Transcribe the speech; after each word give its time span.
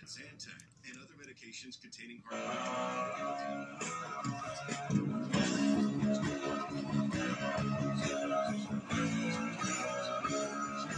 that 0.00 0.08
Zantac 0.08 0.62
and 0.88 0.98
other 0.98 1.14
medications 1.22 1.80
containing 1.80 2.22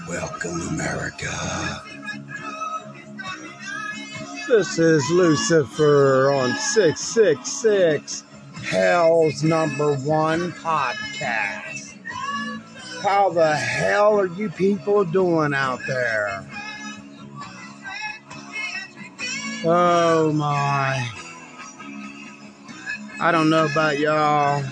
Welcome, 0.08 0.60
America. 0.68 1.82
This 4.48 4.78
is 4.78 5.08
Lucifer 5.10 6.32
on 6.32 6.56
666, 6.56 8.24
Hell's 8.64 9.44
number 9.44 9.94
one 9.96 10.52
podcast. 10.52 11.96
How 13.02 13.30
the 13.30 13.54
hell 13.54 14.18
are 14.18 14.26
you 14.26 14.50
people 14.50 15.04
doing 15.04 15.54
out 15.54 15.80
there? 15.86 16.57
Oh 19.70 20.32
my. 20.32 21.10
I 23.20 23.30
don't 23.30 23.50
know 23.50 23.66
about 23.66 23.98
y'all, 23.98 24.64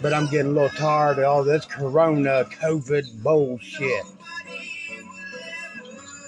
but 0.00 0.14
I'm 0.14 0.26
getting 0.30 0.52
a 0.52 0.54
little 0.54 0.70
tired 0.70 1.18
of 1.18 1.24
all 1.24 1.44
this 1.44 1.66
corona 1.66 2.46
COVID 2.50 3.22
bullshit. 3.22 4.06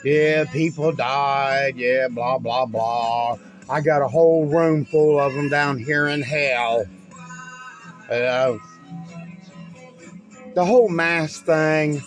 Yeah, 0.05 0.45
people 0.45 0.93
died. 0.93 1.77
Yeah, 1.77 2.09
blah, 2.09 2.37
blah, 2.37 2.67
blah. 2.67 3.39
I 3.71 3.81
got 3.81 4.03
a 4.03 4.09
whole 4.09 4.45
room 4.45 4.85
full 4.85 5.19
of 5.19 5.33
them 5.33 5.49
down 5.49 5.79
here 5.79 6.09
in 6.09 6.21
hell. 6.21 6.85
Uh, 8.11 8.59
the 10.55 10.67
whole 10.67 10.91
mask 10.91 11.47
thing 11.47 12.03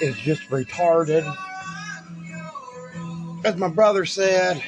is 0.00 0.16
just 0.18 0.42
retarded 0.50 1.24
as 3.48 3.56
my 3.56 3.68
brother 3.68 4.04
said, 4.04 4.62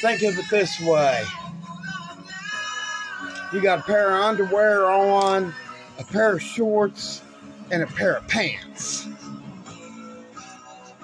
think 0.00 0.22
of 0.22 0.38
it 0.38 0.44
this 0.50 0.80
way 0.80 1.22
you 3.52 3.60
got 3.60 3.80
a 3.80 3.82
pair 3.82 4.16
of 4.16 4.22
underwear 4.22 4.86
on, 4.86 5.54
a 5.98 6.04
pair 6.04 6.36
of 6.36 6.42
shorts, 6.42 7.22
and 7.70 7.82
a 7.82 7.86
pair 7.86 8.16
of 8.16 8.26
pants. 8.26 9.06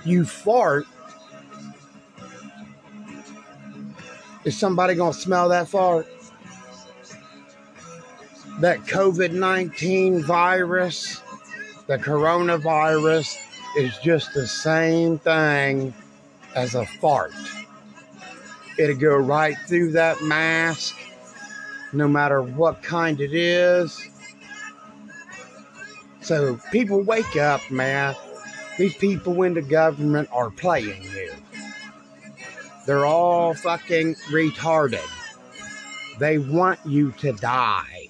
You 0.05 0.25
fart. 0.25 0.87
Is 4.45 4.59
somebody 4.59 4.95
going 4.95 5.13
to 5.13 5.19
smell 5.19 5.51
that 5.51 5.69
fart? 5.69 6.07
That 8.61 8.81
COVID 8.81 9.33
19 9.33 10.25
virus, 10.25 11.23
the 11.87 11.99
coronavirus, 11.99 13.37
is 13.77 13.97
just 13.99 14.35
the 14.35 14.47
same 14.47 15.19
thing 15.19 15.95
as 16.55 16.75
a 16.75 16.87
fart. 16.87 17.33
It'll 18.79 18.97
go 18.97 19.17
right 19.17 19.57
through 19.67 19.93
that 19.93 20.23
mask, 20.23 20.95
no 21.93 22.09
matter 22.09 22.43
what 22.43 22.83
kind 22.83 23.21
it 23.21 23.35
is. 23.35 24.09
So 26.21 26.59
people 26.71 27.03
wake 27.03 27.37
up, 27.37 27.61
man. 27.71 28.15
These 28.79 28.95
people 28.95 29.43
in 29.43 29.55
the 29.55 29.63
government 29.63 30.29
are 30.33 30.51
playing 30.51 31.03
you. 31.03 31.33
They're 32.87 33.07
all 33.07 33.55
fucking 33.55 34.15
retarded. 34.31 35.07
They 36.19 36.39
want 36.39 36.81
you 36.85 37.13
to 37.19 37.33
die. 37.33 38.09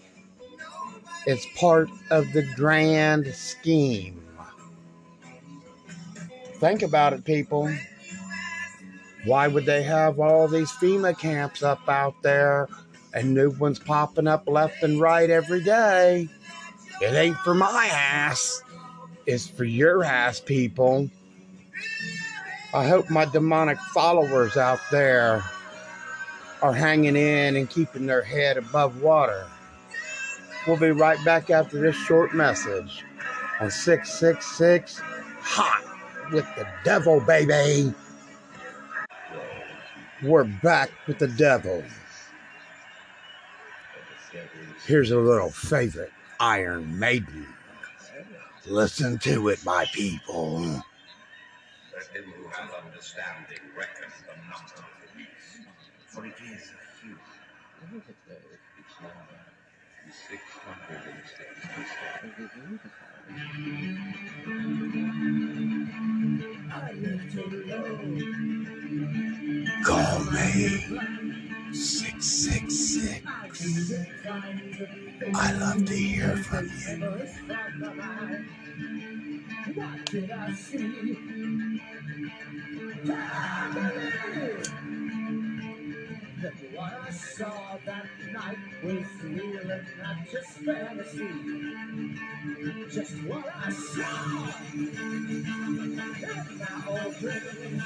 It's 1.26 1.46
part 1.56 1.88
of 2.10 2.32
the 2.32 2.42
grand 2.56 3.26
scheme. 3.34 4.22
Think 6.58 6.82
about 6.82 7.12
it, 7.12 7.24
people. 7.24 7.74
Why 9.24 9.46
would 9.46 9.66
they 9.66 9.82
have 9.82 10.18
all 10.18 10.48
these 10.48 10.70
FEMA 10.72 11.16
camps 11.16 11.62
up 11.62 11.88
out 11.88 12.14
there 12.22 12.68
and 13.14 13.34
new 13.34 13.50
ones 13.50 13.78
popping 13.78 14.26
up 14.26 14.48
left 14.48 14.82
and 14.82 15.00
right 15.00 15.30
every 15.30 15.62
day? 15.62 16.28
It 17.00 17.14
ain't 17.14 17.36
for 17.38 17.54
my 17.54 17.88
ass. 17.92 18.62
It's 19.26 19.46
for 19.46 19.64
your 19.64 20.02
ass, 20.02 20.40
people. 20.40 21.08
I 22.74 22.86
hope 22.86 23.10
my 23.10 23.24
demonic 23.26 23.78
followers 23.78 24.56
out 24.56 24.80
there 24.90 25.44
are 26.62 26.72
hanging 26.72 27.16
in 27.16 27.56
and 27.56 27.68
keeping 27.68 28.06
their 28.06 28.22
head 28.22 28.56
above 28.56 29.02
water. 29.02 29.46
We'll 30.66 30.78
be 30.78 30.90
right 30.90 31.22
back 31.24 31.50
after 31.50 31.80
this 31.80 31.96
short 31.96 32.34
message 32.34 33.04
on 33.60 33.70
666 33.70 35.00
Hot 35.40 36.32
with 36.32 36.46
the 36.56 36.66
Devil, 36.84 37.20
baby. 37.20 37.92
We're 40.22 40.44
back 40.44 40.90
with 41.08 41.18
the 41.18 41.26
devil. 41.26 41.82
Here's 44.86 45.10
a 45.10 45.18
little 45.18 45.50
favorite 45.50 46.12
Iron 46.38 46.96
Maiden. 46.96 47.48
Listen 48.64 49.18
to 49.18 49.48
it, 49.48 49.64
my 49.64 49.84
people. 49.92 50.82
Call 69.84 70.24
me 70.32 70.84
666. 71.72 73.26
I 75.34 75.52
love 75.52 75.84
to 75.86 75.94
hear 75.94 76.36
from 76.36 76.68
you. 76.68 77.12
What 86.82 87.00
I 87.00 87.10
saw 87.12 87.78
that 87.86 88.06
night 88.32 88.58
was 88.82 89.06
real 89.22 89.70
and 89.70 89.86
not 90.02 90.16
just 90.32 90.50
fantasy. 90.66 91.28
Just 92.90 93.22
what 93.22 93.44
I 93.54 93.70
saw. 93.70 94.50
And 94.72 95.46
my 96.58 96.82
old 96.88 97.14
dreams 97.20 97.84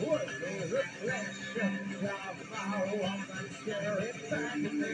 were 0.00 0.26
the 0.26 0.52
reflections 0.74 2.02
of 2.02 2.36
my 2.50 2.66
woman 2.94 3.46
staring 3.62 4.18
back 4.30 4.54
at 4.54 4.72
me. 4.74 4.92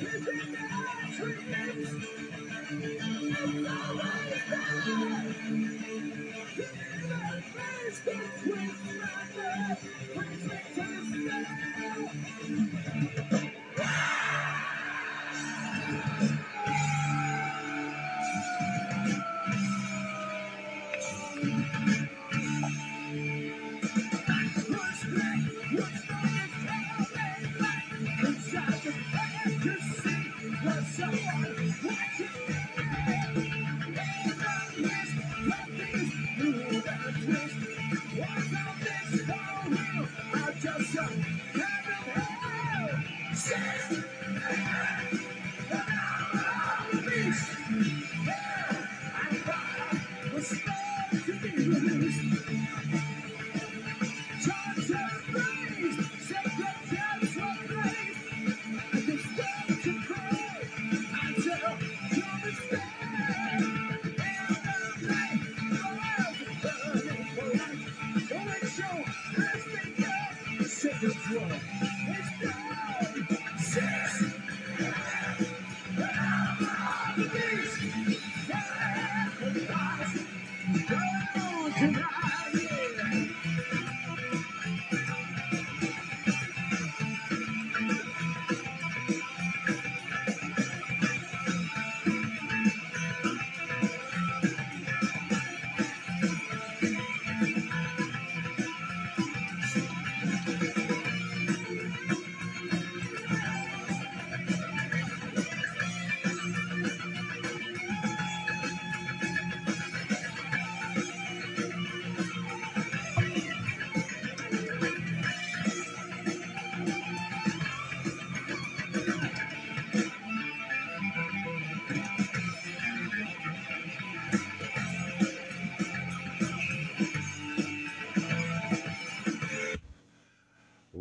Is 0.00 0.26
it 0.26 0.48
my 0.50 1.14
dreams? 1.16 1.90
It's 2.72 3.04
always 3.70 4.42
there. 4.50 5.22
In 6.56 7.08
the 7.08 7.42
face 7.54 8.00
between 8.04 8.81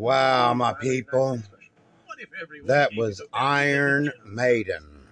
Wow, 0.01 0.55
my 0.55 0.73
people. 0.73 1.37
That 2.65 2.89
was 2.97 3.21
Iron 3.33 4.11
Maiden. 4.25 5.07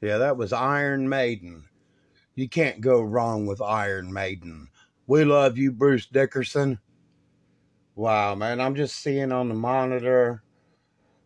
Yeah, 0.00 0.16
that 0.16 0.38
was 0.38 0.54
Iron 0.54 1.06
Maiden. 1.06 1.64
You 2.36 2.48
can't 2.48 2.80
go 2.80 3.02
wrong 3.02 3.44
with 3.44 3.60
Iron 3.60 4.10
Maiden. 4.10 4.68
We 5.06 5.24
love 5.26 5.58
you, 5.58 5.72
Bruce 5.72 6.06
Dickinson. 6.06 6.78
Wow, 7.96 8.34
man. 8.34 8.62
I'm 8.62 8.74
just 8.74 8.96
seeing 8.96 9.30
on 9.30 9.50
the 9.50 9.54
monitor 9.54 10.42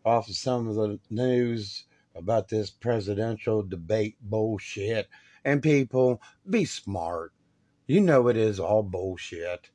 off 0.03 0.27
of 0.27 0.35
some 0.35 0.67
of 0.67 0.75
the 0.75 0.99
news 1.09 1.85
about 2.15 2.49
this 2.49 2.69
presidential 2.69 3.63
debate 3.63 4.17
bullshit. 4.19 5.07
And 5.45 5.63
people, 5.63 6.21
be 6.49 6.65
smart. 6.65 7.31
You 7.87 8.01
know 8.01 8.27
it 8.27 8.35
is 8.35 8.59
all 8.59 8.83
bullshit. 8.83 9.69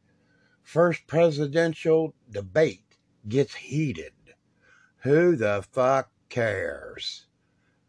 First 0.62 1.06
presidential 1.06 2.14
debate 2.31 2.97
gets 3.29 3.55
heated. 3.55 4.12
Who 5.03 5.37
the 5.37 5.64
fuck 5.73 6.11
cares? 6.29 7.26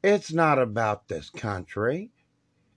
It's 0.04 0.34
not 0.34 0.60
about 0.60 1.08
this 1.08 1.30
country. 1.30 2.12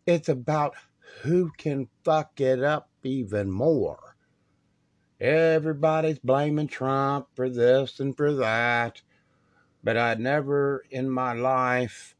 It's 0.07 0.29
about 0.29 0.75
who 1.23 1.51
can 1.57 1.89
fuck 2.05 2.41
it 2.41 2.63
up 2.63 2.89
even 3.03 3.51
more. 3.51 4.17
Everybody's 5.21 6.19
blaming 6.19 6.69
Trump 6.69 7.29
for 7.35 7.49
this 7.49 7.99
and 7.99 8.17
for 8.17 8.35
that, 8.35 9.03
but 9.83 9.97
I'd 9.97 10.21
never 10.21 10.85
in 10.91 11.11
my 11.11 11.33
life 11.33 12.15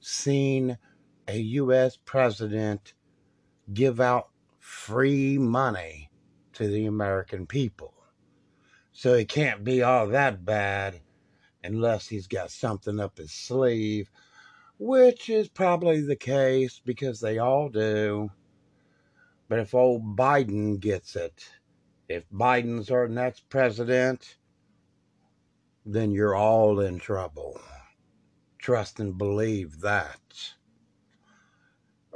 seen 0.00 0.78
a 1.28 1.36
U.S. 1.36 1.98
president 2.04 2.94
give 3.72 4.00
out 4.00 4.30
free 4.58 5.38
money 5.38 6.10
to 6.54 6.68
the 6.68 6.86
American 6.86 7.46
people. 7.46 7.94
So 8.92 9.14
it 9.14 9.28
can't 9.28 9.64
be 9.64 9.82
all 9.82 10.06
that 10.08 10.44
bad 10.44 11.00
unless 11.62 12.08
he's 12.08 12.26
got 12.26 12.50
something 12.50 13.00
up 13.00 13.18
his 13.18 13.32
sleeve, 13.32 14.10
which 14.78 15.28
is 15.28 15.48
probably 15.48 16.00
the 16.00 16.16
case 16.16 16.80
because 16.84 17.20
they 17.20 17.38
all 17.38 17.68
do. 17.68 18.30
But 19.48 19.58
if 19.58 19.74
old 19.74 20.16
Biden 20.16 20.80
gets 20.80 21.16
it, 21.16 21.44
if 22.08 22.28
Biden's 22.30 22.90
our 22.90 23.08
next 23.08 23.48
president, 23.48 24.36
then 25.84 26.10
you're 26.10 26.34
all 26.34 26.80
in 26.80 26.98
trouble. 26.98 27.60
Trust 28.58 29.00
and 29.00 29.18
believe 29.18 29.80
that. 29.80 30.20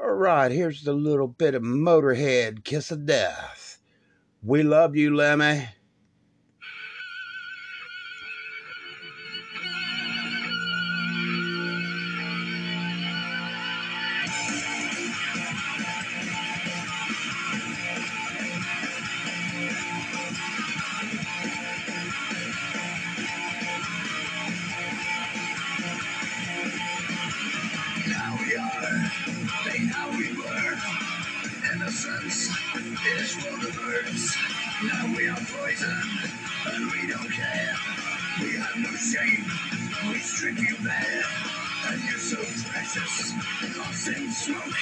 All 0.01 0.15
right, 0.15 0.51
here's 0.51 0.85
the 0.85 0.95
little 0.95 1.29
bit 1.29 1.55
of 1.55 1.63
Motorhead 1.63 2.65
Kiss 2.65 2.91
of 2.91 3.05
Death. 3.05 3.68
We 4.43 4.63
love 4.63 4.95
you, 4.95 5.15
Lemmy. 5.17 5.69
Smoke. 44.49 44.75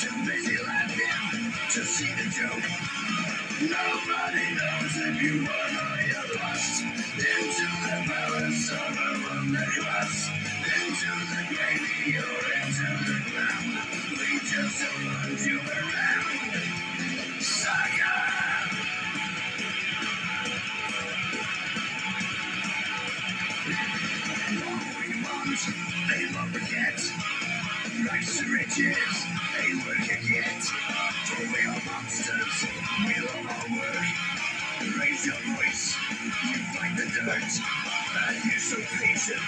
Too 0.00 0.26
busy 0.26 0.58
laughing 0.64 1.54
to 1.72 1.84
see 1.86 2.12
the 2.14 2.28
joke. 2.30 2.64
Nobody 3.60 4.46
knows 4.58 4.94
if 5.08 5.22
you 5.22 5.44
won 5.44 5.72
or 5.84 6.02
you 6.08 6.22
lost. 6.40 6.84
Into 6.84 7.66
the 7.84 7.96
palace 8.08 8.72
or 8.72 8.76
around 8.76 9.52
the 9.52 9.66
cross. 9.76 10.30
Into 10.76 11.12
the 11.32 11.42
grave 11.50 12.16
or 12.24 12.44
into 12.60 12.88
the 13.06 13.18
ground. 13.30 13.72
We 14.18 14.40
just 14.40 14.82
don't 14.82 15.06
want 15.06 15.46
you 15.46 15.60
around. 15.60 17.40
Saga. 17.42 18.12
All 24.50 24.80
we 25.00 25.22
want, 25.22 25.60
they 26.08 26.24
won't 26.34 26.52
forget. 26.54 27.12
Rags 28.06 28.38
to 28.40 28.46
riches, 28.52 28.98
And 37.34 38.44
you're 38.44 38.60
so 38.60 38.76
patient, 38.98 39.40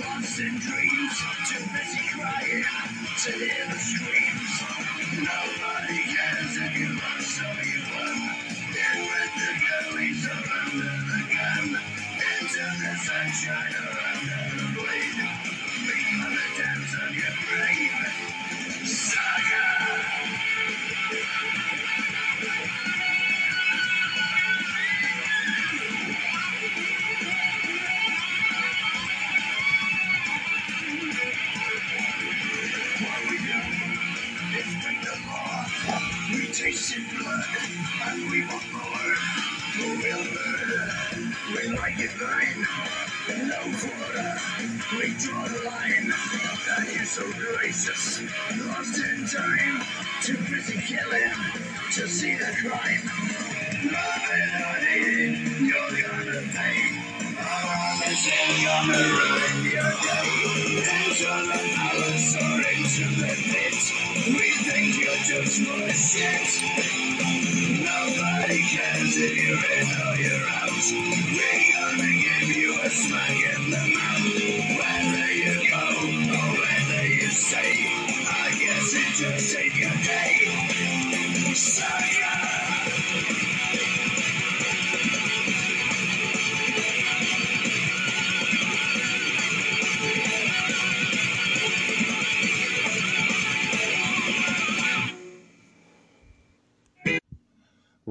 lost 0.00 0.40
in 0.40 0.58
dreams. 0.58 1.14
Too 1.48 1.64
busy 1.74 2.00
crying 2.14 2.64
to 3.24 3.32
hear 3.32 3.61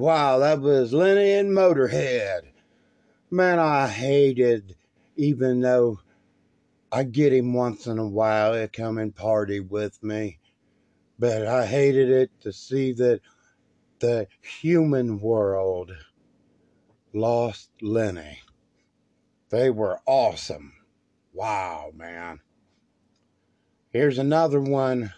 Wow, 0.01 0.39
that 0.39 0.61
was 0.61 0.93
Lemmy 0.93 1.33
and 1.33 1.51
Motorhead. 1.51 2.53
Man, 3.29 3.59
I 3.59 3.87
hated, 3.87 4.75
even 5.15 5.59
though 5.61 5.99
I 6.91 7.03
get 7.03 7.31
him 7.31 7.53
once 7.53 7.85
in 7.85 7.99
a 7.99 8.07
while 8.07 8.53
to 8.53 8.67
come 8.67 8.97
and 8.97 9.15
party 9.15 9.59
with 9.59 10.01
me, 10.01 10.39
but 11.19 11.45
I 11.45 11.67
hated 11.67 12.09
it 12.09 12.31
to 12.39 12.51
see 12.51 12.93
that 12.93 13.21
the 13.99 14.25
human 14.41 15.19
world 15.19 15.91
lost 17.13 17.69
Lemmy. 17.79 18.39
They 19.51 19.69
were 19.69 19.99
awesome. 20.07 20.73
Wow, 21.31 21.91
man. 21.93 22.39
Here's 23.91 24.17
another 24.17 24.61
one 24.61 25.13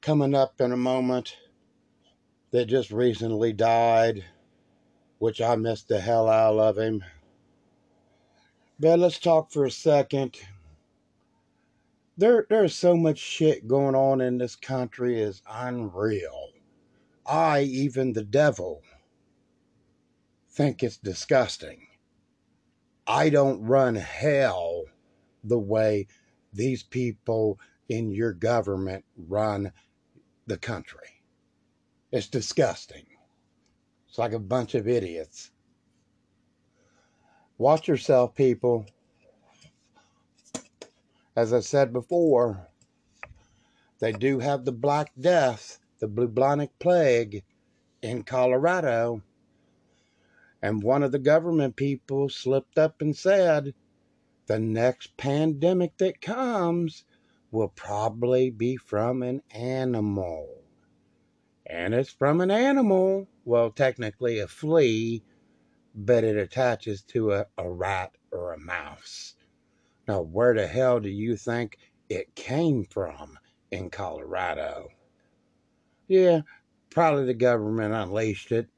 coming 0.00 0.36
up 0.36 0.60
in 0.60 0.70
a 0.70 0.76
moment 0.76 1.36
that 2.50 2.66
just 2.66 2.90
recently 2.90 3.52
died, 3.52 4.24
which 5.18 5.40
I 5.40 5.56
missed 5.56 5.88
the 5.88 6.00
hell 6.00 6.28
out 6.28 6.58
of 6.58 6.78
him. 6.78 7.04
But 8.78 8.98
let's 8.98 9.18
talk 9.18 9.50
for 9.50 9.64
a 9.64 9.70
second. 9.70 10.38
There, 12.16 12.46
there's 12.48 12.74
so 12.74 12.96
much 12.96 13.18
shit 13.18 13.68
going 13.68 13.94
on 13.94 14.20
in 14.20 14.38
this 14.38 14.56
country 14.56 15.20
is 15.20 15.42
unreal. 15.48 16.50
I, 17.26 17.62
even 17.62 18.12
the 18.12 18.24
devil, 18.24 18.82
think 20.50 20.82
it's 20.82 20.96
disgusting. 20.96 21.86
I 23.06 23.30
don't 23.30 23.62
run 23.62 23.94
hell 23.94 24.84
the 25.44 25.58
way 25.58 26.06
these 26.52 26.82
people 26.82 27.58
in 27.88 28.10
your 28.10 28.32
government 28.32 29.04
run 29.16 29.72
the 30.46 30.58
country. 30.58 31.19
It's 32.12 32.26
disgusting. 32.26 33.04
It's 34.08 34.18
like 34.18 34.32
a 34.32 34.38
bunch 34.40 34.74
of 34.74 34.88
idiots. 34.88 35.50
Watch 37.56 37.86
yourself, 37.86 38.34
people. 38.34 38.86
As 41.36 41.52
I 41.52 41.60
said 41.60 41.92
before, 41.92 42.66
they 44.00 44.12
do 44.12 44.40
have 44.40 44.64
the 44.64 44.72
Black 44.72 45.12
Death, 45.20 45.78
the 46.00 46.08
bubonic 46.08 46.76
plague 46.78 47.44
in 48.02 48.24
Colorado. 48.24 49.22
And 50.62 50.82
one 50.82 51.02
of 51.02 51.12
the 51.12 51.18
government 51.18 51.76
people 51.76 52.28
slipped 52.28 52.76
up 52.76 53.00
and 53.00 53.16
said, 53.16 53.74
the 54.46 54.58
next 54.58 55.16
pandemic 55.16 55.96
that 55.98 56.20
comes 56.20 57.04
will 57.52 57.68
probably 57.68 58.50
be 58.50 58.76
from 58.76 59.22
an 59.22 59.42
animal. 59.52 60.59
And 61.70 61.94
it's 61.94 62.10
from 62.10 62.40
an 62.40 62.50
animal, 62.50 63.28
well, 63.44 63.70
technically 63.70 64.40
a 64.40 64.48
flea, 64.48 65.22
but 65.94 66.24
it 66.24 66.36
attaches 66.36 67.02
to 67.02 67.32
a, 67.32 67.46
a 67.56 67.70
rat 67.70 68.10
or 68.32 68.52
a 68.52 68.58
mouse. 68.58 69.36
Now, 70.08 70.22
where 70.22 70.52
the 70.52 70.66
hell 70.66 70.98
do 70.98 71.08
you 71.08 71.36
think 71.36 71.78
it 72.08 72.34
came 72.34 72.84
from 72.84 73.38
in 73.70 73.88
Colorado? 73.88 74.88
Yeah, 76.08 76.40
probably 76.90 77.26
the 77.26 77.34
government 77.34 77.94
unleashed 77.94 78.50
it. 78.50 78.68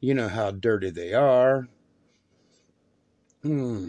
You 0.00 0.12
know 0.12 0.28
how 0.28 0.50
dirty 0.50 0.90
they 0.90 1.14
are. 1.14 1.66
Hmm. 3.42 3.88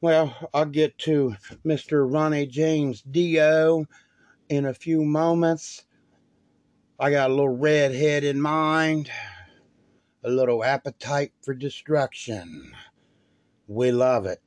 Well, 0.00 0.36
I'll 0.54 0.66
get 0.66 0.96
to 0.98 1.34
Mr. 1.66 2.08
Ronnie 2.08 2.46
James 2.46 3.02
Dio 3.02 3.86
in 4.48 4.66
a 4.66 4.74
few 4.74 5.04
moments. 5.04 5.84
I 7.00 7.12
got 7.12 7.30
a 7.30 7.32
little 7.32 7.56
redhead 7.56 8.24
in 8.24 8.40
mind, 8.40 9.08
a 10.24 10.30
little 10.30 10.64
appetite 10.64 11.32
for 11.44 11.54
destruction. 11.54 12.72
We 13.68 13.92
love 13.92 14.26
it. 14.26 14.42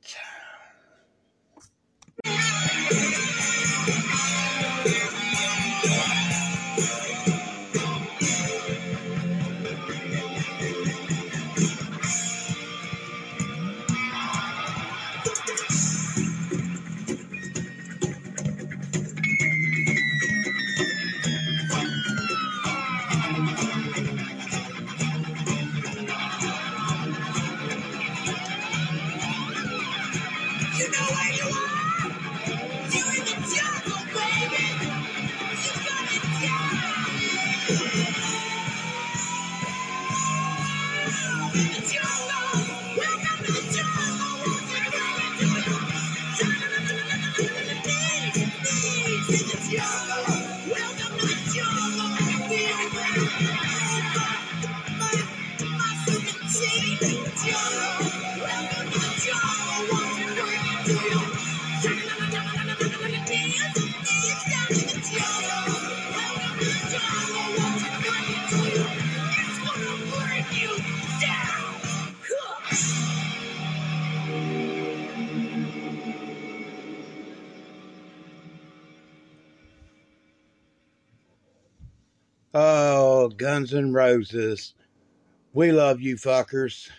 We 85.54 85.72
love 85.72 86.02
you 86.02 86.16
fuckers. 86.16 86.90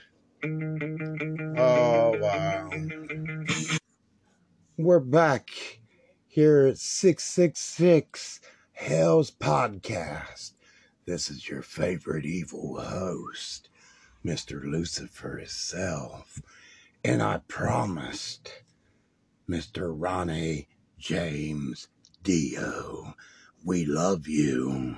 Oh, 0.43 2.17
wow. 2.17 2.71
We're 4.77 4.99
back 4.99 5.51
here 6.27 6.65
at 6.65 6.79
666 6.79 8.39
Hell's 8.71 9.29
Podcast. 9.29 10.53
This 11.05 11.29
is 11.29 11.47
your 11.47 11.61
favorite 11.61 12.25
evil 12.25 12.81
host, 12.81 13.69
Mr. 14.25 14.63
Lucifer 14.63 15.37
himself. 15.37 16.41
And 17.03 17.21
I 17.21 17.41
promised 17.47 18.63
Mr. 19.47 19.93
Ronnie 19.95 20.67
James 20.97 21.89
Dio, 22.23 23.13
we 23.63 23.85
love 23.85 24.27
you. 24.27 24.97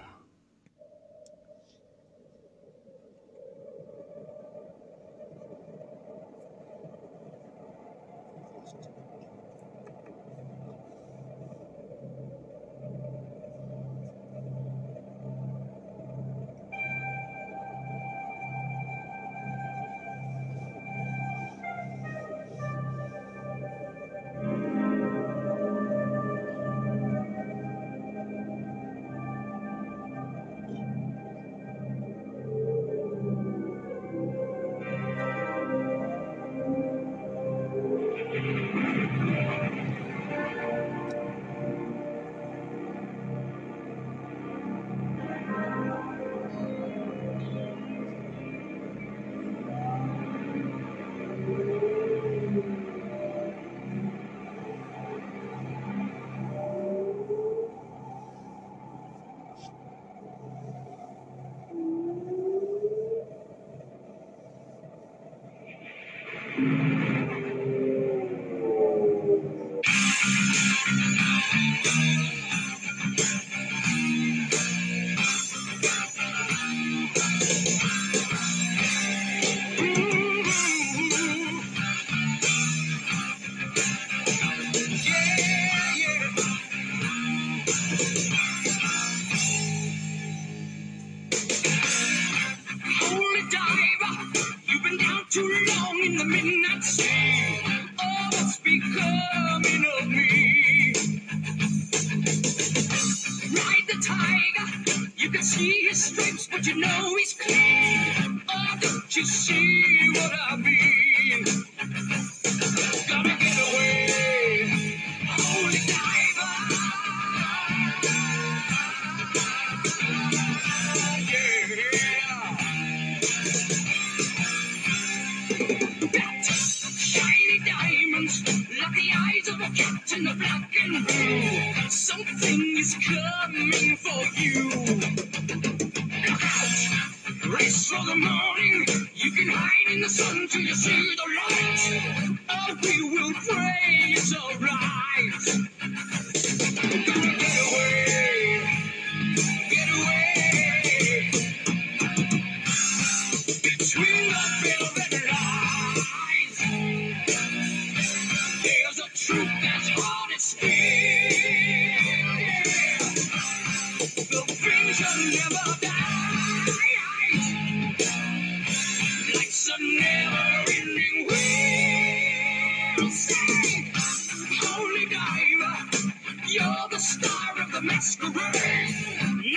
Masquerade. 177.86 178.96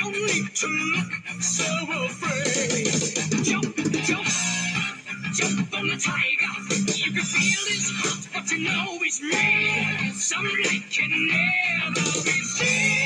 No 0.00 0.10
need 0.10 0.54
to 0.54 0.68
look 0.68 1.42
so 1.42 1.64
afraid. 2.04 3.44
Jump, 3.44 3.76
jump, 4.06 4.28
jump 5.34 5.74
on 5.78 5.88
the 5.88 5.96
tiger. 5.98 6.94
You 6.96 7.12
can 7.12 7.24
feel 7.24 7.66
his 7.68 7.90
heart, 7.96 8.28
but 8.34 8.52
you 8.52 8.60
know 8.64 8.98
he's 9.02 9.20
mean. 9.22 10.12
Some 10.14 10.44
light 10.44 10.84
can 10.90 11.10
never 11.28 12.24
be 12.24 12.32
seen. 12.44 12.97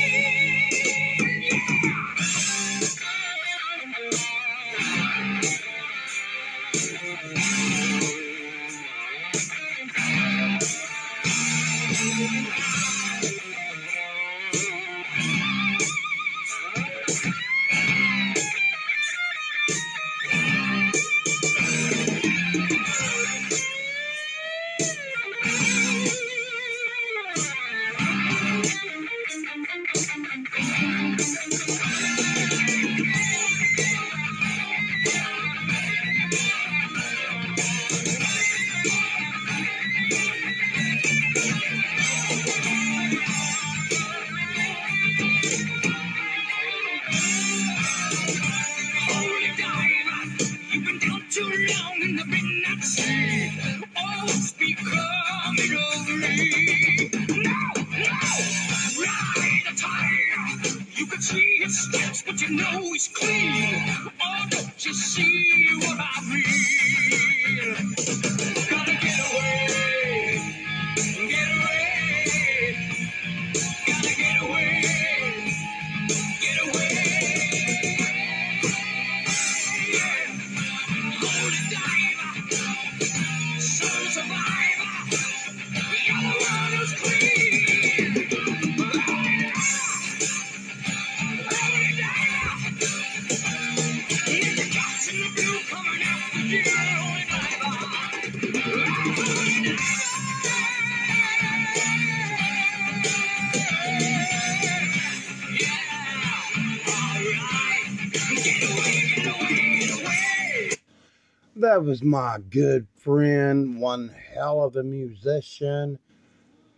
Was 111.93 112.03
my 112.03 112.39
good 112.49 112.87
friend, 112.95 113.79
one 113.79 114.09
hell 114.33 114.63
of 114.63 114.77
a 114.77 114.83
musician, 114.83 115.99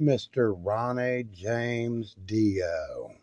Mr. 0.00 0.52
Ronnie 0.58 1.24
James 1.32 2.16
Dio. 2.26 3.14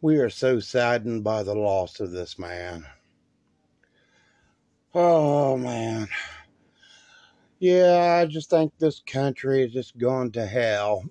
We 0.00 0.18
are 0.18 0.30
so 0.30 0.60
saddened 0.60 1.24
by 1.24 1.42
the 1.42 1.56
loss 1.56 1.98
of 1.98 2.12
this 2.12 2.38
man. 2.38 2.86
Oh, 4.94 5.56
man. 5.56 6.06
Yeah, 7.58 8.20
I 8.22 8.26
just 8.26 8.48
think 8.48 8.78
this 8.78 9.02
country 9.04 9.64
is 9.64 9.72
just 9.72 9.98
going 9.98 10.30
to 10.32 10.46
hell. 10.46 11.02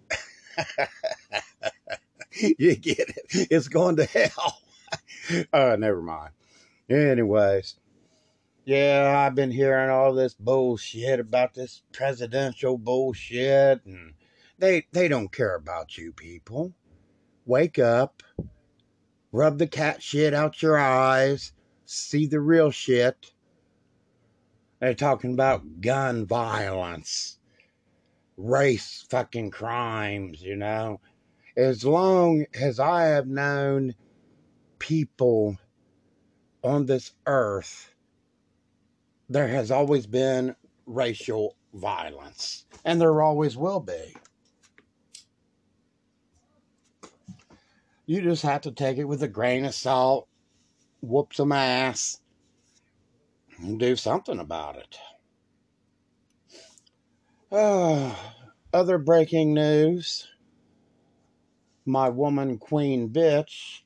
you 2.32 2.78
get 2.78 3.10
it? 3.10 3.48
It's 3.52 3.68
going 3.68 3.98
to 3.98 4.06
hell. 4.06 4.62
uh, 5.52 5.76
never 5.78 6.02
mind. 6.02 6.32
Anyways, 6.90 7.76
yeah, 8.66 9.26
I've 9.26 9.36
been 9.36 9.52
hearing 9.52 9.90
all 9.90 10.14
this 10.14 10.34
bullshit 10.34 11.20
about 11.20 11.54
this 11.54 11.82
presidential 11.92 12.78
bullshit, 12.78 13.86
and 13.86 14.14
they 14.58 14.88
they 14.92 15.08
don't 15.08 15.32
care 15.32 15.56
about 15.56 15.98
you 15.98 16.14
people. 16.14 16.74
Wake 17.46 17.78
up, 17.78 18.24
rub 19.34 19.58
the 19.58 19.68
cat 19.68 20.02
shit 20.02 20.34
out 20.34 20.62
your 20.62 20.78
eyes, 20.78 21.52
see 21.86 22.26
the 22.26 22.40
real 22.40 22.72
shit. 22.72 23.34
They're 24.80 24.94
talking 24.94 25.34
about 25.34 25.82
gun 25.82 26.26
violence, 26.26 27.40
race 28.38 29.06
fucking 29.10 29.52
crimes, 29.52 30.42
you 30.42 30.56
know. 30.56 31.02
As 31.58 31.84
long 31.86 32.46
as 32.54 32.80
I 32.80 33.04
have 33.06 33.28
known 33.28 33.94
people 34.80 35.58
on 36.64 36.86
this 36.86 37.12
earth, 37.28 37.93
there 39.34 39.48
has 39.48 39.72
always 39.72 40.06
been 40.06 40.56
racial 40.86 41.56
violence, 41.74 42.66
and 42.86 43.02
there 43.02 43.20
always 43.20 43.58
will 43.58 43.80
be. 43.80 44.16
You 48.06 48.22
just 48.22 48.44
have 48.44 48.62
to 48.62 48.72
take 48.72 49.00
it 49.00 49.06
with 49.06 49.24
a 49.24 49.28
grain 49.28 49.66
of 49.66 49.74
salt, 49.74 50.28
whoop 51.02 51.34
some 51.34 51.52
ass, 51.52 52.20
and 53.58 53.80
do 53.80 53.96
something 53.96 54.38
about 54.40 54.78
it. 54.78 54.98
Uh, 57.52 58.14
other 58.74 59.00
breaking 59.00 59.54
news 59.56 60.28
my 61.86 62.08
woman, 62.08 62.58
Queen 62.58 63.10
Bitch, 63.10 63.82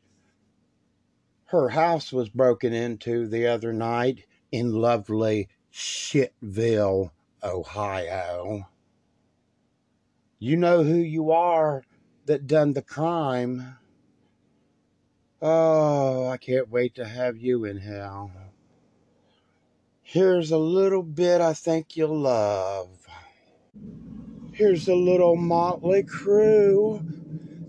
her 1.46 1.70
house 1.70 2.14
was 2.14 2.30
broken 2.30 2.74
into 2.74 3.28
the 3.28 3.48
other 3.48 3.74
night 3.74 4.27
in 4.52 4.74
lovely 4.74 5.50
Shitville, 5.72 7.12
Ohio. 7.44 8.70
You 10.40 10.58
know 10.58 10.84
who 10.84 10.96
you 10.96 11.32
are 11.32 11.84
that 12.26 12.48
done 12.48 12.74
the 12.74 12.82
crime. 12.82 13.78
Oh, 15.42 16.28
I 16.28 16.38
can't 16.38 16.70
wait 16.70 16.96
to 16.96 17.06
have 17.06 17.38
you 17.38 17.66
in 17.66 17.78
hell. 17.78 18.32
Here's 20.02 20.52
a 20.52 20.58
little 20.58 21.04
bit 21.04 21.42
I 21.42 21.54
think 21.54 21.98
you'll 21.98 22.20
love. 22.20 23.08
Here's 24.54 24.88
a 24.88 24.96
little 24.96 25.36
Motley 25.36 26.04
Crue. 26.04 27.04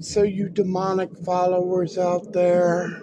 So, 0.01 0.23
you 0.23 0.49
demonic 0.49 1.17
followers 1.19 1.99
out 1.99 2.33
there, 2.33 3.03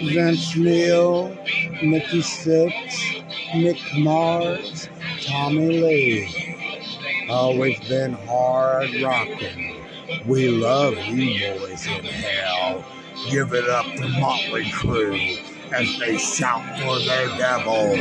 Vince 0.00 0.56
Neil, 0.56 1.28
Nikki 1.82 2.20
Sixx, 2.20 3.24
Mick 3.52 4.02
Mars, 4.02 4.88
Tommy 5.22 5.80
Lee. 5.80 7.26
Always 7.28 7.80
been 7.88 8.12
hard 8.12 8.90
rocking. 9.02 9.84
We 10.26 10.48
love 10.48 10.96
you 10.96 11.58
boys 11.58 11.86
in 11.86 12.04
hell. 12.04 12.84
Give 13.30 13.52
it 13.52 13.68
up 13.68 13.86
for 13.96 14.08
Motley 14.20 14.64
Crue 14.66 15.38
as 15.72 15.98
they 15.98 16.16
shout 16.18 16.62
for 16.80 16.98
their 17.00 17.28
devil. 17.36 17.96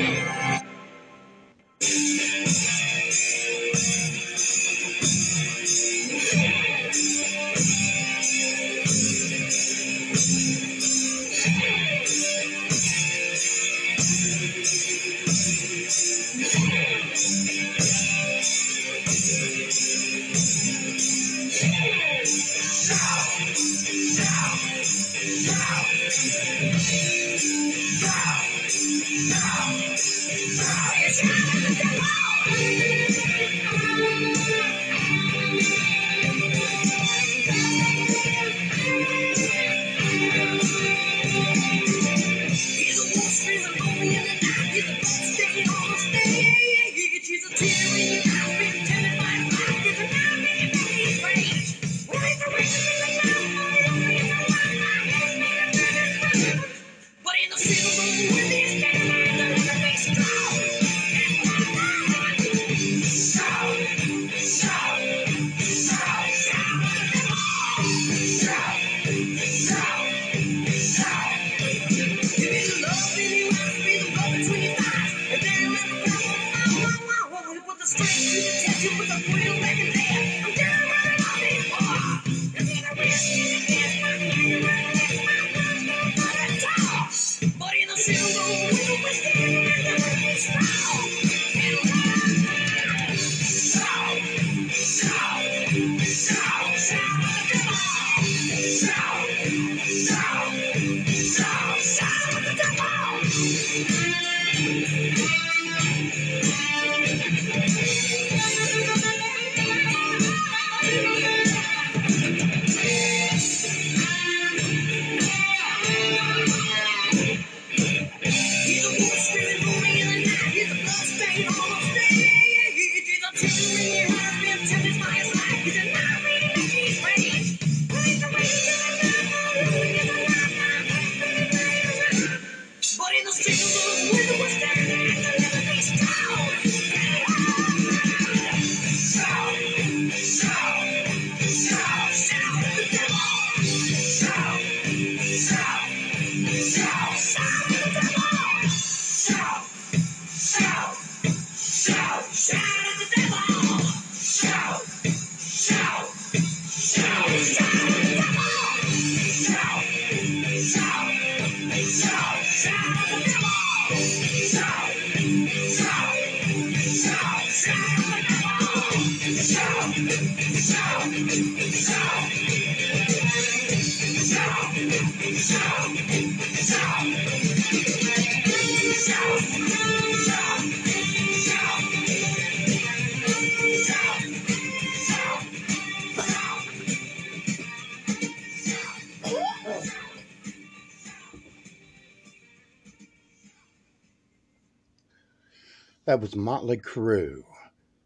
That 196.18 196.22
was 196.22 196.36
Motley 196.36 196.78
Crue. 196.78 197.44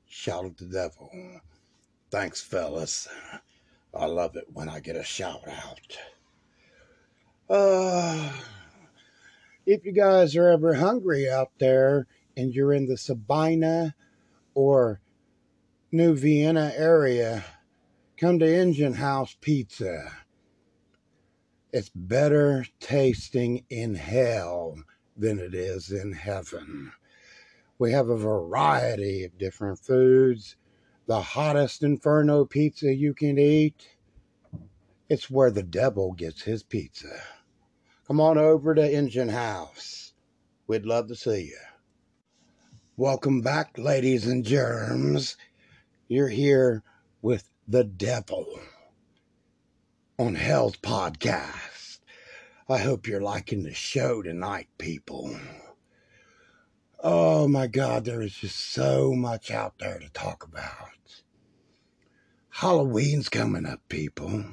Shout 0.06 0.58
the 0.58 0.66
devil. 0.66 1.10
Thanks, 2.10 2.42
fellas. 2.42 3.08
I 3.94 4.06
love 4.06 4.36
it 4.36 4.48
when 4.52 4.68
I 4.68 4.82
get 4.82 4.98
a 4.98 5.04
shout 5.04 5.48
out. 5.48 5.98
Uh, 7.50 8.34
if 9.66 9.86
you 9.86 9.94
guys 9.94 10.36
are 10.36 10.50
ever 10.50 10.74
hungry 10.74 11.30
out 11.30 11.52
there 11.58 12.06
and 12.36 12.54
you're 12.54 12.74
in 12.74 12.86
the 12.86 12.98
Sabina 12.98 13.96
or 14.56 15.00
New 15.94 16.14
Vienna 16.14 16.74
area, 16.76 17.46
come 18.18 18.40
to 18.40 18.54
Engine 18.54 18.96
House 18.96 19.38
Pizza. 19.40 20.12
It's 21.72 21.92
better 21.96 22.66
tasting 22.82 23.64
in 23.70 23.96
hell 23.96 24.76
than 25.16 25.40
it 25.40 25.56
is 25.56 25.92
in 25.92 26.12
heaven. 26.12 26.92
We 27.82 27.94
have 27.94 28.10
a 28.10 28.16
variety 28.16 29.24
of 29.24 29.40
different 29.40 29.80
foods. 29.80 30.56
The 31.08 31.20
hottest 31.20 31.82
inferno 31.82 32.46
pizza 32.46 32.94
you 32.94 33.16
can 33.16 33.40
eat, 33.40 33.88
it's 35.10 35.32
where 35.32 35.50
the 35.50 35.64
devil 35.64 36.12
gets 36.12 36.44
his 36.44 36.62
pizza. 36.62 37.24
Come 38.06 38.22
on 38.22 38.38
over 38.38 38.76
to 38.76 38.88
Engine 38.88 39.30
House. 39.30 40.14
We'd 40.68 40.86
love 40.86 41.08
to 41.08 41.16
see 41.16 41.46
you. 41.46 41.58
Welcome 42.98 43.42
back, 43.42 43.80
ladies 43.80 44.28
and 44.28 44.46
germs. 44.46 45.36
You're 46.08 46.30
here 46.30 46.84
with 47.24 47.50
the 47.68 47.84
devil 47.84 48.60
on 50.20 50.36
Hell's 50.36 50.78
Podcast. 50.78 52.02
I 52.70 52.78
hope 52.78 53.08
you're 53.08 53.22
liking 53.22 53.64
the 53.64 53.74
show 53.74 54.22
tonight, 54.22 54.68
people. 54.78 55.36
Oh 57.04 57.48
my 57.48 57.66
God, 57.66 58.06
there 58.06 58.22
is 58.22 58.36
just 58.36 58.58
so 58.58 59.16
much 59.16 59.50
out 59.50 59.80
there 59.80 59.98
to 59.98 60.08
talk 60.10 60.44
about. 60.44 61.24
Halloween's 62.50 63.28
coming 63.28 63.66
up, 63.66 63.80
people. 63.90 64.46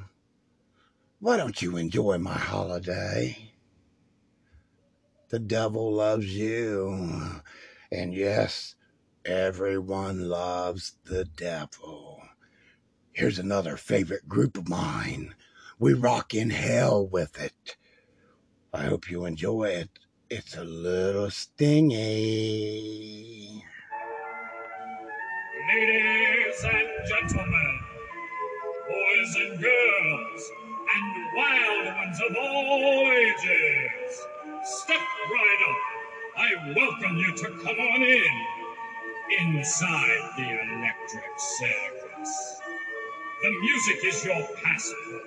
Why 1.20 1.36
don't 1.36 1.60
you 1.60 1.76
enjoy 1.76 2.16
my 2.16 2.38
holiday? 2.38 3.52
The 5.28 5.38
devil 5.38 5.92
loves 5.92 6.34
you. 6.34 7.42
And 7.92 8.14
yes, 8.14 8.76
everyone 9.26 10.30
loves 10.30 10.94
the 11.04 11.26
devil. 11.26 12.22
Here's 13.12 13.38
another 13.38 13.76
favorite 13.76 14.26
group 14.26 14.56
of 14.56 14.70
mine. 14.70 15.34
We 15.78 15.92
rock 15.92 16.32
in 16.32 16.48
hell 16.48 17.06
with 17.06 17.38
it. 17.38 17.76
I 18.72 18.84
hope 18.84 19.10
you 19.10 19.26
enjoy 19.26 19.64
it. 19.64 19.90
It's 20.30 20.58
a 20.58 20.64
little 20.64 21.30
stingy. 21.30 21.96
Ladies 25.72 26.64
and 26.64 26.88
gentlemen, 27.08 27.80
boys 28.88 29.36
and 29.36 29.58
girls, 29.62 30.52
and 30.94 31.34
wild 31.34 31.96
ones 31.96 32.20
of 32.28 32.36
all 32.36 33.10
ages, 33.10 34.26
step 34.64 35.00
right 35.32 35.62
up. 35.70 35.78
I 36.36 36.74
welcome 36.76 37.16
you 37.16 37.34
to 37.34 37.48
come 37.64 37.78
on 37.80 38.02
in 38.02 38.46
inside 39.40 40.32
the 40.36 40.44
electric 40.44 41.38
circus. 41.38 42.60
The 43.40 43.50
music 43.62 44.04
is 44.04 44.24
your 44.26 44.46
passport, 44.62 45.24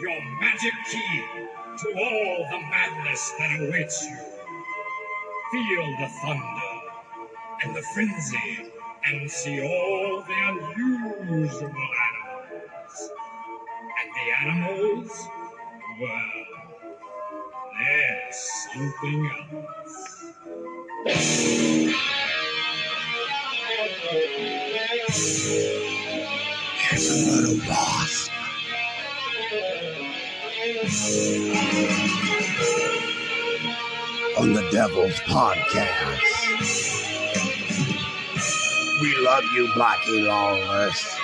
your 0.00 0.20
magic 0.40 0.74
key 0.92 1.24
to 1.80 1.88
all 1.88 2.46
the 2.50 2.60
madness 2.70 3.32
that 3.38 3.60
awaits 3.60 4.04
you. 4.06 4.16
Feel 5.52 5.86
the 6.00 6.08
thunder 6.22 6.72
and 7.64 7.76
the 7.76 7.82
frenzy 7.94 8.70
and 9.06 9.30
see 9.30 9.60
all 9.62 10.24
the 10.26 10.34
unusual 10.48 11.70
animals. 11.70 13.10
And 13.80 14.10
the 14.16 14.26
animals, 14.42 15.28
well, 16.00 16.44
there's 17.78 18.40
something 18.74 19.30
else. 19.38 20.24
Here's 26.76 27.10
a 27.10 27.30
little 27.32 27.68
wasp. 27.68 28.32
On 34.38 34.52
the 34.52 34.68
Devil's 34.72 35.14
Podcast. 35.20 36.18
We 39.00 39.14
love 39.18 39.44
you, 39.54 39.68
Blackie 39.68 40.26
Lawless. 40.26 41.16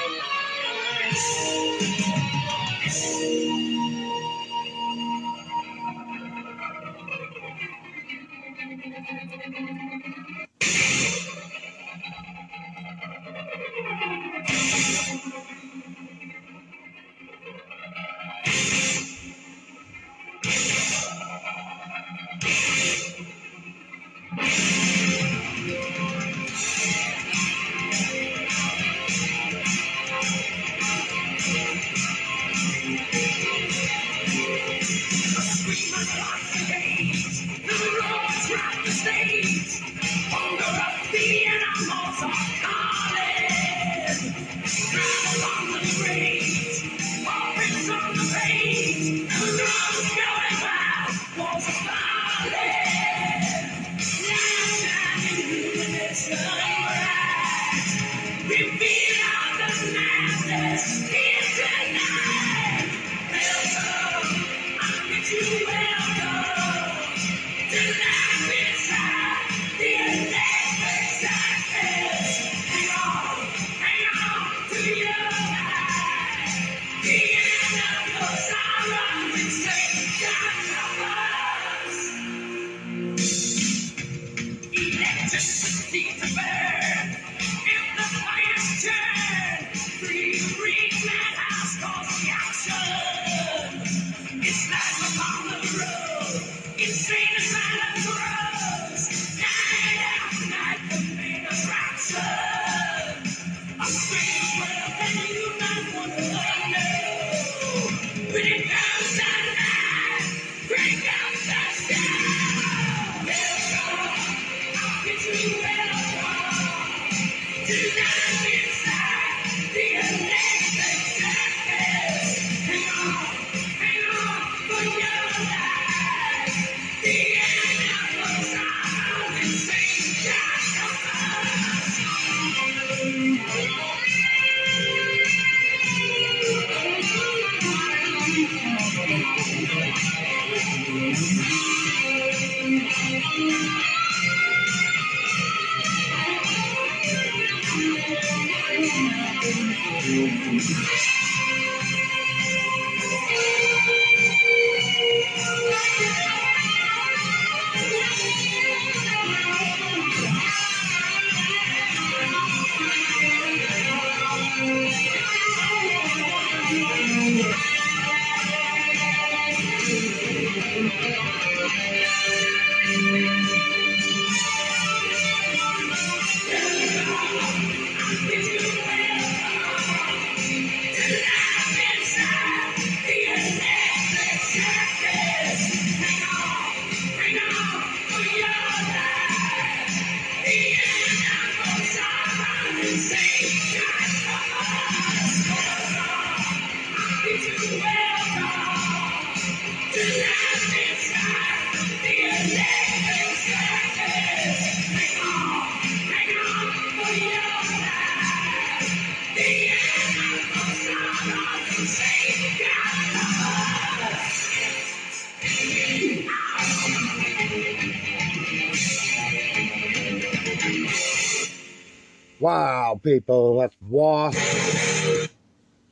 Wow, 222.41 223.01
people, 223.03 223.59
that's 223.59 223.77
Wasp. 223.89 225.31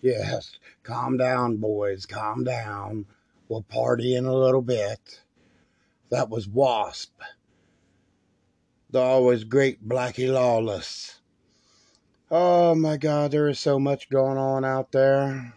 Yes, 0.02 0.58
calm 0.82 1.16
down, 1.16 1.56
boys, 1.56 2.04
calm 2.04 2.44
down. 2.44 3.06
We'll 3.48 3.62
party 3.62 4.14
in 4.16 4.26
a 4.26 4.34
little 4.34 4.60
bit. 4.60 5.22
That 6.10 6.28
was 6.28 6.46
Wasp. 6.46 7.12
The 8.92 9.00
always 9.00 9.44
great 9.44 9.88
Blackie 9.88 10.30
Lawless. 10.30 11.18
Oh 12.30 12.74
my 12.74 12.98
God, 12.98 13.30
there 13.30 13.48
is 13.48 13.58
so 13.58 13.78
much 13.78 14.10
going 14.10 14.36
on 14.36 14.66
out 14.66 14.92
there. 14.92 15.54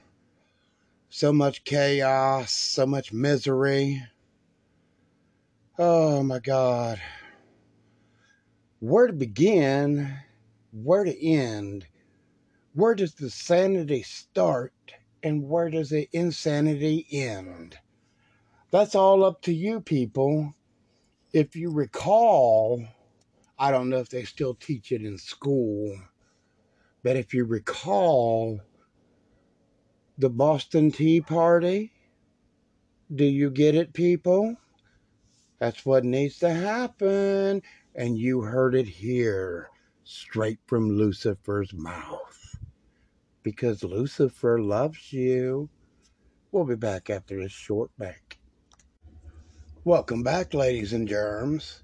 So 1.10 1.34
much 1.34 1.66
chaos, 1.66 2.54
so 2.54 2.86
much 2.86 3.12
misery. 3.12 4.02
Oh 5.78 6.24
my 6.24 6.40
God. 6.40 7.02
Where 8.80 9.08
to 9.08 9.14
begin? 9.14 10.18
Where 10.72 11.04
to 11.04 11.26
end? 11.26 11.88
Where 12.74 12.96
does 12.96 13.16
the 13.16 13.30
sanity 13.30 14.04
start 14.04 14.74
and 15.24 15.50
where 15.50 15.70
does 15.70 15.90
the 15.90 16.08
insanity 16.14 17.06
end? 17.12 17.78
That's 18.72 18.96
all 18.96 19.26
up 19.26 19.42
to 19.42 19.54
you 19.54 19.82
people. 19.82 20.56
If 21.34 21.58
you 21.58 21.70
recall, 21.70 22.86
I 23.58 23.72
don't 23.72 23.90
know 23.90 24.00
if 24.00 24.10
they 24.10 24.24
still 24.24 24.54
teach 24.54 24.92
it 24.92 25.02
in 25.02 25.18
school, 25.18 25.98
but 27.04 27.16
if 27.16 27.34
you 27.34 27.46
recall 27.46 28.60
the 30.18 30.30
Boston 30.30 30.92
Tea 30.92 31.22
Party, 31.22 31.94
do 33.14 33.24
you 33.24 33.50
get 33.50 33.76
it, 33.76 33.94
people? 33.94 34.58
That's 35.60 35.86
what 35.86 36.04
needs 36.04 36.40
to 36.40 36.50
happen. 36.54 37.62
And 37.96 38.18
you 38.18 38.42
heard 38.42 38.76
it 38.76 38.88
here, 38.88 39.70
straight 40.04 40.60
from 40.66 40.90
Lucifer's 40.90 41.74
mouth. 41.74 42.58
Because 43.42 43.84
Lucifer 43.84 44.60
loves 44.60 45.14
you. 45.14 45.70
We'll 46.52 46.66
be 46.66 46.76
back 46.76 47.10
after 47.10 47.42
this 47.42 47.54
short 47.54 47.90
break. 47.98 48.40
Welcome 49.86 50.24
back, 50.24 50.54
ladies 50.54 50.92
and 50.92 51.08
germs. 51.08 51.84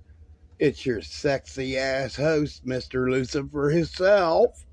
It's 0.61 0.85
your 0.85 1.01
sexy 1.01 1.75
ass 1.75 2.17
host, 2.17 2.67
Mr. 2.67 3.09
Lucifer 3.09 3.71
himself. 3.71 4.63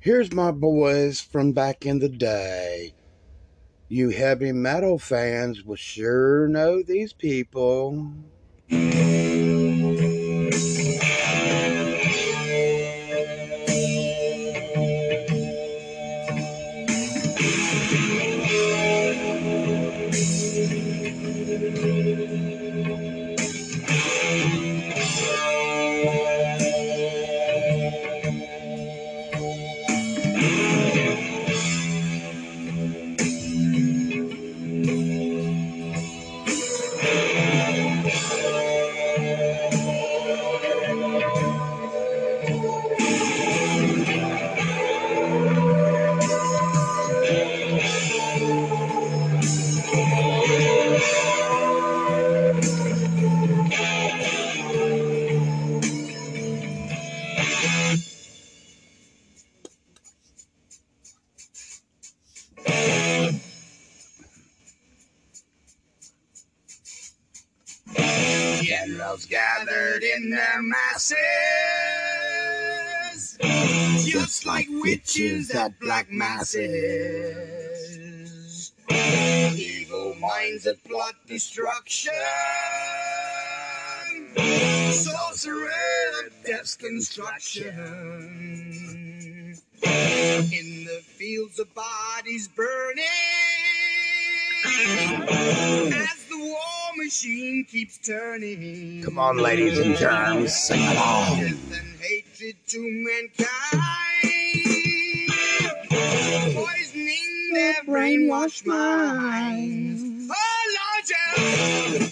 Here's 0.00 0.32
my 0.32 0.50
boys 0.50 1.20
from 1.20 1.52
back 1.52 1.86
in 1.86 2.00
the 2.00 2.08
day. 2.08 2.94
You 3.88 4.10
heavy 4.10 4.50
metal 4.50 4.98
fans 4.98 5.62
will 5.62 5.76
sure 5.76 6.48
know 6.48 6.82
these 6.82 7.12
people. 7.12 8.14
Black 76.06 76.18
masses. 76.18 77.92
Evil 78.90 80.14
minds 80.16 80.64
that 80.64 80.82
plot 80.84 81.14
destruction, 81.26 82.12
sorcerer 84.92 85.68
of 86.26 86.32
death's 86.44 86.76
construction. 86.76 87.72
In 89.82 90.84
the 90.84 91.00
fields 91.04 91.58
of 91.58 91.74
bodies 91.74 92.48
burning, 92.48 93.04
as 94.64 96.24
the 96.28 96.38
war 96.38 96.92
machine 96.96 97.64
keeps 97.68 97.98
turning. 97.98 99.02
Come 99.02 99.18
on, 99.18 99.38
ladies 99.38 99.78
and 99.78 99.96
germs, 99.96 100.54
sing 100.54 100.80
along. 100.80 101.40
Death 101.40 101.78
and 101.78 101.96
hatred 102.00 102.56
to 102.68 102.78
mankind, 102.80 104.05
their 108.06 108.18
brainwashed 108.18 108.66
minds. 108.66 110.30
Oh, 110.30 110.76
Lord, 110.78 112.00
yeah. 112.00 112.05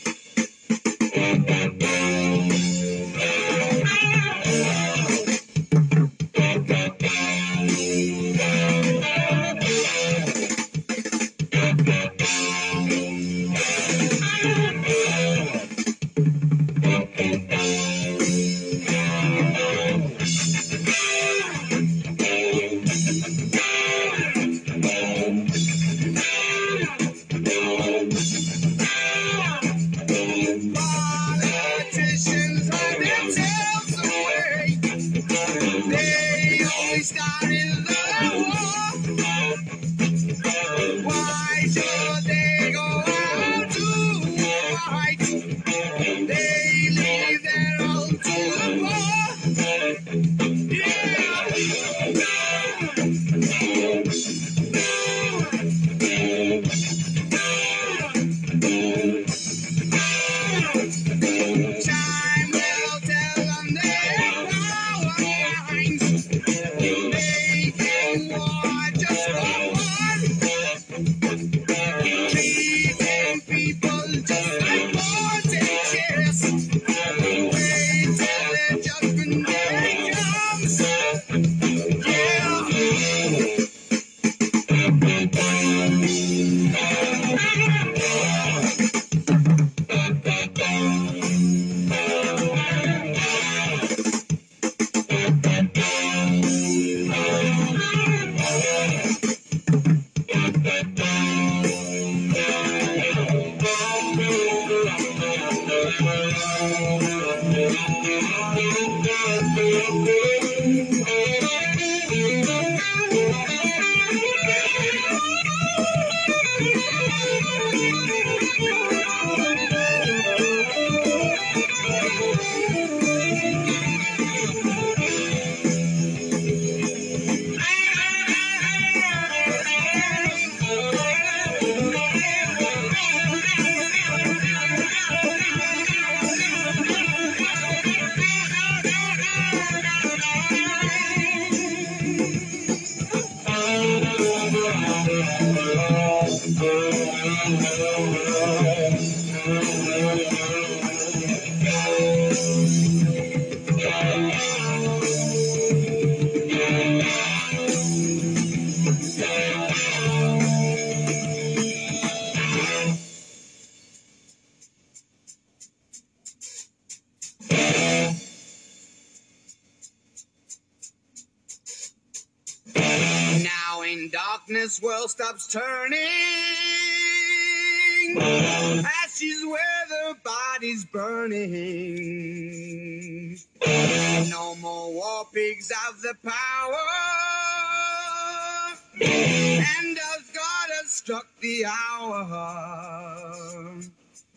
Struck 191.04 191.26
the 191.42 191.66
hour. 191.66 192.24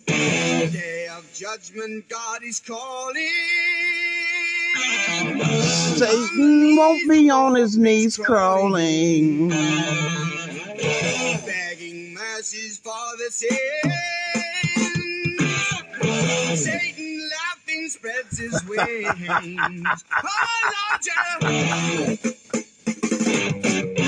Day 0.05 1.07
of 1.17 1.33
judgment, 1.33 2.09
God 2.09 2.43
is 2.43 2.59
calling. 2.59 3.15
Satan 5.95 6.75
won't 6.75 7.09
be 7.09 7.29
on 7.29 7.55
his 7.55 7.77
knees 7.77 8.17
crawling. 8.17 9.47
begging 11.45 12.13
mercies 12.13 12.79
for 12.79 13.15
the 13.17 13.31
sin. 13.31 13.55
Satan 16.57 17.29
laughing 17.29 17.87
spreads 17.87 18.37
his 18.37 18.61
wings. 18.65 20.03
Oh, 20.21 20.73
Lord, 20.75 21.01
That 23.53 24.06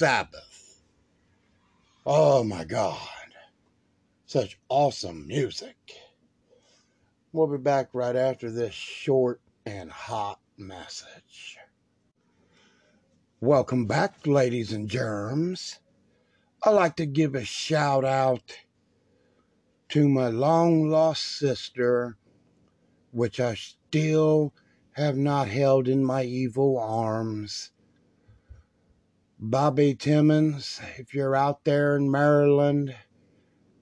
Sabbath. 0.00 0.80
Oh 2.06 2.42
my 2.42 2.64
God. 2.64 2.96
Such 4.24 4.58
awesome 4.70 5.26
music. 5.28 5.76
We'll 7.34 7.48
be 7.48 7.58
back 7.58 7.90
right 7.92 8.16
after 8.16 8.50
this 8.50 8.72
short 8.72 9.42
and 9.66 9.90
hot 9.90 10.40
message. 10.56 11.58
Welcome 13.42 13.84
back, 13.84 14.26
ladies 14.26 14.72
and 14.72 14.88
germs. 14.88 15.80
I'd 16.62 16.70
like 16.70 16.96
to 16.96 17.04
give 17.04 17.34
a 17.34 17.44
shout 17.44 18.06
out 18.06 18.56
to 19.90 20.08
my 20.08 20.28
long 20.28 20.88
lost 20.88 21.26
sister, 21.26 22.16
which 23.10 23.38
I 23.38 23.54
still 23.54 24.54
have 24.92 25.18
not 25.18 25.48
held 25.48 25.88
in 25.88 26.02
my 26.02 26.22
evil 26.22 26.78
arms. 26.78 27.72
Bobby 29.42 29.94
Timmons, 29.94 30.82
if 30.98 31.14
you're 31.14 31.34
out 31.34 31.64
there 31.64 31.96
in 31.96 32.10
Maryland 32.10 32.94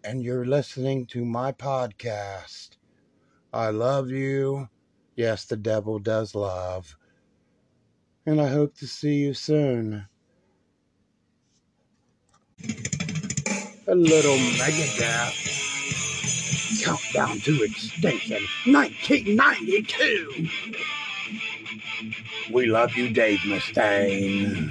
and 0.04 0.22
you're 0.22 0.44
listening 0.44 1.04
to 1.06 1.24
my 1.24 1.50
podcast, 1.50 2.76
I 3.52 3.70
love 3.70 4.08
you. 4.08 4.68
Yes, 5.16 5.46
the 5.46 5.56
devil 5.56 5.98
does 5.98 6.36
love. 6.36 6.96
And 8.24 8.40
I 8.40 8.46
hope 8.46 8.76
to 8.76 8.86
see 8.86 9.16
you 9.16 9.34
soon. 9.34 10.06
A 13.88 13.96
little 13.96 14.36
Megadeth. 14.36 15.56
Countdown 16.84 17.40
to 17.40 17.64
extinction 17.64 18.44
1992. 18.64 20.48
We 22.52 22.66
love 22.66 22.94
you, 22.94 23.10
Dave 23.10 23.40
Mustaine. 23.40 24.70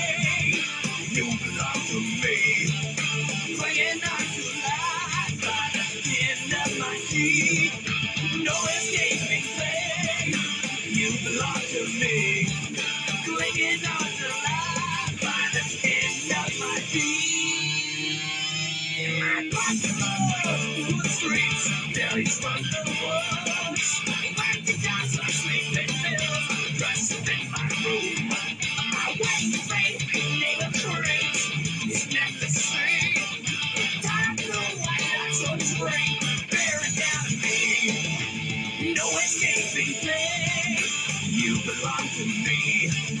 streets, 21.21 21.69
daily 21.93 22.25
run 22.43 22.63
the 22.63 22.97
walls. 23.03 24.01
Where 24.07 24.63
the 24.65 24.77
guys 24.83 25.19
are 25.19 25.31
sleeping 25.31 25.89
pills, 26.03 26.79
dressed 26.79 27.29
in 27.29 27.51
my 27.51 27.69
room. 27.85 28.29
My 28.93 29.17
wife's 29.21 29.71
faith, 29.71 30.01
neighbor 30.41 30.71
craze, 30.79 31.51
it's 31.85 32.07
not 32.13 32.33
the 32.41 32.47
same. 32.49 33.15
To 34.37 34.53
white 34.53 35.07
lights 35.19 35.49
on 35.49 35.59
train, 35.59 36.19
bearing 36.51 36.95
down 36.95 37.25
on 37.27 37.41
me. 37.41 38.93
No 38.95 39.07
escaping 39.19 39.95
pain, 40.01 40.77
you 41.29 41.57
belong 41.65 42.09
to 42.17 42.25
me. 42.25 43.20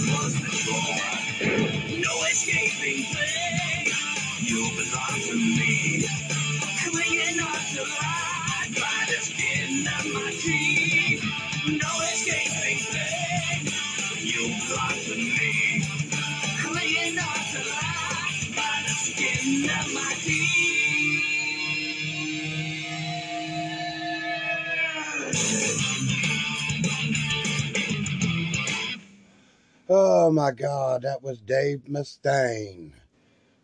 Oh 30.23 30.29
my 30.29 30.51
God, 30.51 31.01
that 31.01 31.23
was 31.23 31.41
Dave 31.41 31.85
Mustaine. 31.89 32.91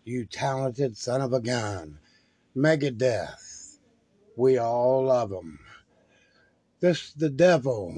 You 0.04 0.26
talented 0.26 0.98
son 0.98 1.22
of 1.22 1.32
a 1.32 1.40
gun. 1.40 2.00
Megadeth. 2.56 3.78
We 4.36 4.58
all 4.58 5.06
love 5.06 5.32
him. 5.32 5.60
This 6.80 7.14
the 7.14 7.30
devil, 7.30 7.94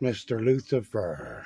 Mr. 0.00 0.40
Lucifer. 0.40 1.44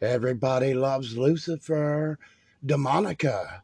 Everybody 0.00 0.72
loves 0.72 1.18
Lucifer. 1.18 2.16
Demonica, 2.64 3.62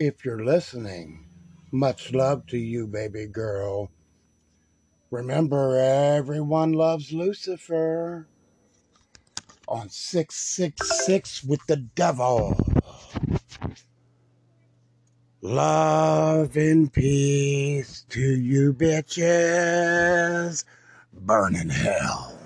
if 0.00 0.24
you're 0.24 0.44
listening, 0.44 1.28
much 1.70 2.12
love 2.12 2.44
to 2.48 2.58
you, 2.58 2.88
baby 2.88 3.28
girl. 3.28 3.92
Remember, 5.12 5.76
everyone 5.78 6.72
loves 6.72 7.12
Lucifer 7.12 8.26
on 9.68 9.88
666 9.88 11.44
with 11.44 11.60
the 11.66 11.76
devil. 11.76 12.56
Love 15.42 16.56
and 16.56 16.92
peace 16.92 18.04
to 18.08 18.20
you, 18.20 18.72
bitches. 18.72 20.64
Burn 21.12 21.54
in 21.56 21.68
hell. 21.68 22.36